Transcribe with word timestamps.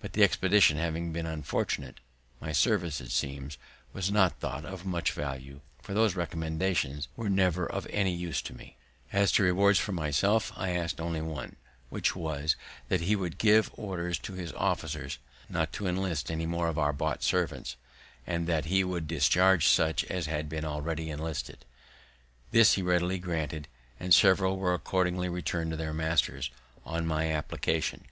But, 0.00 0.14
the 0.14 0.24
expedition 0.24 0.78
having 0.78 1.12
been 1.12 1.26
unfortunate, 1.26 2.00
my 2.40 2.50
service, 2.50 3.00
it 3.00 3.12
seems, 3.12 3.56
was 3.92 4.10
not 4.10 4.40
thought 4.40 4.64
of 4.64 4.84
much 4.84 5.12
value, 5.12 5.60
for 5.80 5.94
those 5.94 6.16
recommendations 6.16 7.06
were 7.14 7.30
never 7.30 7.70
of 7.70 7.86
any 7.90 8.12
use 8.12 8.42
to 8.42 8.52
me. 8.52 8.76
A 9.10 9.12
famous 9.12 9.30
Scotch 9.30 9.36
philosopher 9.36 9.36
and 9.36 9.36
historian 9.36 9.36
(1711 9.38 9.38
1776). 9.38 9.38
As 9.38 9.38
to 9.38 9.42
rewards 9.42 9.78
from 9.78 9.96
himself, 9.98 10.52
I 10.56 10.70
ask'd 10.74 11.00
only 11.00 11.20
one, 11.20 11.56
which 11.88 12.16
was, 12.16 12.56
that 12.88 13.00
he 13.02 13.14
would 13.14 13.38
give 13.38 13.70
orders 13.74 14.18
to 14.18 14.32
his 14.32 14.52
officers 14.54 15.18
not 15.48 15.72
to 15.74 15.86
enlist 15.86 16.32
any 16.32 16.46
more 16.46 16.66
of 16.66 16.76
our 16.76 16.92
bought 16.92 17.22
servants, 17.22 17.76
and 18.26 18.48
that 18.48 18.64
he 18.64 18.82
would 18.82 19.06
discharge 19.06 19.68
such 19.68 20.02
as 20.06 20.26
had 20.26 20.48
been 20.48 20.64
already 20.64 21.10
enlisted. 21.10 21.64
This 22.50 22.72
he 22.72 22.82
readily 22.82 23.20
granted, 23.20 23.68
and 24.00 24.12
several 24.12 24.56
were 24.58 24.74
accordingly 24.74 25.28
return'd 25.28 25.70
to 25.70 25.76
their 25.76 25.94
masters, 25.94 26.50
on 26.84 27.06
my 27.06 27.30
application. 27.32 28.06